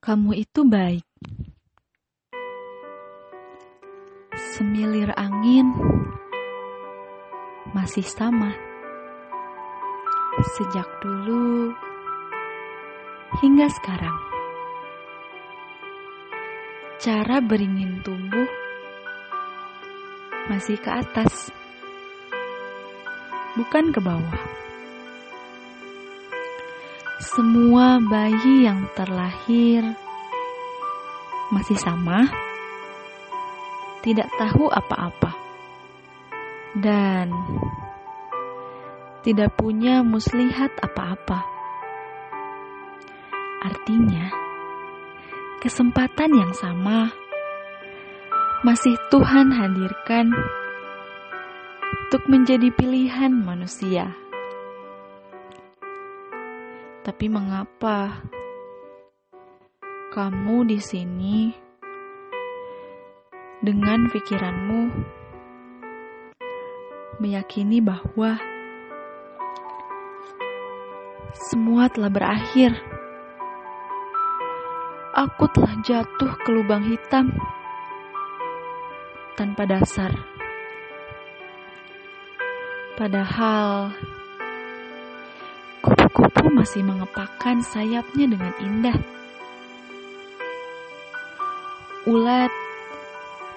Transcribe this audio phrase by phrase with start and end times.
[0.00, 1.04] Kamu itu baik.
[4.32, 5.76] Semilir angin
[7.76, 8.48] masih sama.
[10.56, 11.76] Sejak dulu
[13.44, 14.16] hingga sekarang.
[16.96, 18.48] Cara beringin tumbuh
[20.48, 21.52] masih ke atas,
[23.52, 24.69] bukan ke bawah.
[27.20, 29.84] Semua bayi yang terlahir
[31.52, 32.24] masih sama,
[34.00, 35.36] tidak tahu apa-apa,
[36.80, 37.28] dan
[39.20, 41.44] tidak punya muslihat apa-apa.
[43.68, 44.32] Artinya,
[45.60, 47.12] kesempatan yang sama
[48.64, 50.32] masih Tuhan hadirkan
[52.08, 54.29] untuk menjadi pilihan manusia.
[57.00, 58.20] Tapi mengapa
[60.12, 61.48] kamu di sini
[63.60, 64.82] dengan pikiranmu
[67.20, 68.40] meyakini bahwa
[71.36, 72.72] semua telah berakhir.
[75.14, 77.30] Aku telah jatuh ke lubang hitam
[79.36, 80.10] tanpa dasar.
[82.96, 83.92] Padahal
[86.30, 88.94] kupu-kupu masih mengepakkan sayapnya dengan indah.
[92.06, 92.54] Ulat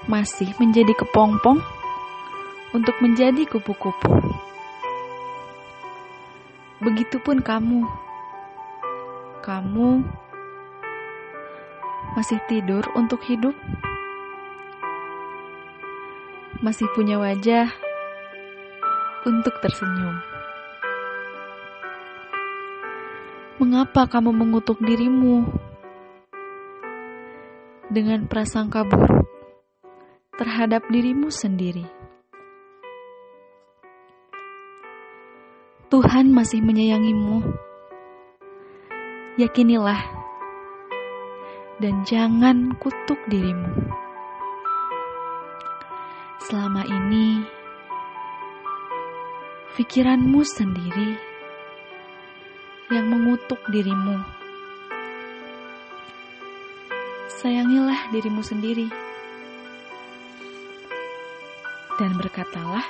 [0.09, 1.61] masih menjadi kepompong
[2.73, 4.09] untuk menjadi kupu-kupu.
[6.81, 7.85] Begitupun kamu.
[9.45, 10.01] Kamu
[12.17, 13.53] masih tidur untuk hidup?
[16.65, 17.69] Masih punya wajah
[19.29, 20.32] untuk tersenyum?
[23.61, 25.45] Mengapa kamu mengutuk dirimu
[27.85, 29.29] dengan prasangka buruk
[30.41, 31.85] terhadap dirimu sendiri?
[35.93, 37.45] Tuhan masih menyayangimu.
[39.37, 40.01] Yakinilah
[41.77, 43.69] dan jangan kutuk dirimu.
[46.41, 47.45] Selama ini,
[49.77, 51.32] pikiranmu sendiri
[52.91, 54.19] yang mengutuk dirimu.
[57.31, 58.87] Sayangilah dirimu sendiri
[61.99, 62.83] dan berkatalah,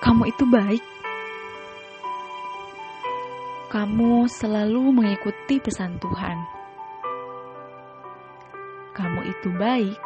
[0.00, 0.84] "Kamu itu baik."
[3.66, 6.38] Kamu selalu mengikuti pesan Tuhan.
[8.96, 9.98] Kamu itu baik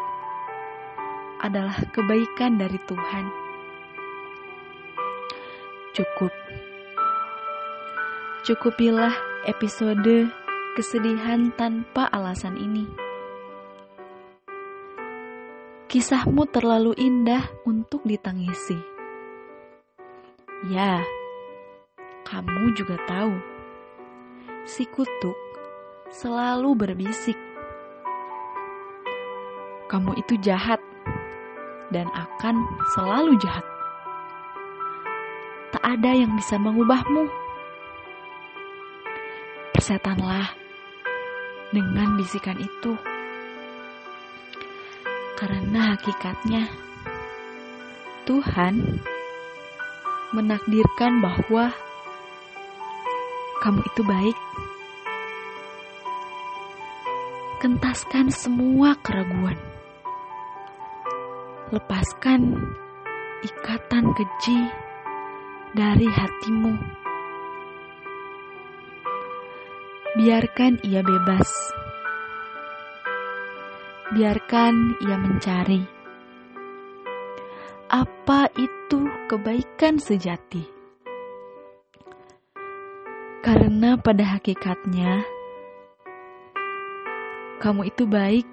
[1.45, 3.25] adalah kebaikan dari Tuhan.
[5.95, 6.33] Cukup.
[8.41, 9.13] Cukupilah
[9.45, 10.33] episode
[10.73, 12.89] kesedihan tanpa alasan ini.
[15.93, 18.81] Kisahmu terlalu indah untuk ditangisi.
[20.73, 21.05] Ya,
[22.25, 23.37] kamu juga tahu,
[24.65, 25.37] si kutuk
[26.09, 27.37] selalu berbisik.
[29.93, 30.81] Kamu itu jahat
[31.93, 32.57] dan akan
[32.97, 33.69] selalu jahat.
[35.77, 37.40] Tak ada yang bisa mengubahmu.
[39.81, 40.45] Persetanlah
[41.73, 43.01] dengan bisikan itu.
[45.41, 46.69] Karena hakikatnya
[48.29, 49.01] Tuhan
[50.37, 51.73] menakdirkan bahwa
[53.65, 54.39] kamu itu baik.
[57.65, 59.57] Kentaskan semua keraguan.
[61.73, 62.53] Lepaskan
[63.49, 64.61] ikatan keji
[65.73, 67.00] dari hatimu.
[70.21, 71.49] Biarkan ia bebas.
[74.13, 75.81] Biarkan ia mencari.
[77.89, 79.01] Apa itu
[79.33, 80.61] kebaikan sejati?
[83.41, 85.25] Karena pada hakikatnya,
[87.65, 88.45] kamu itu baik.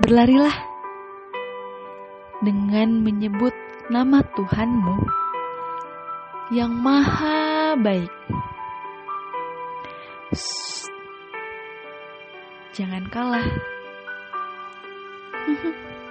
[0.00, 0.56] Berlarilah
[2.40, 3.52] dengan menyebut
[3.92, 5.19] nama Tuhanmu
[6.50, 8.10] yang maha baik.
[10.34, 10.90] Shh,
[12.74, 13.46] jangan kalah.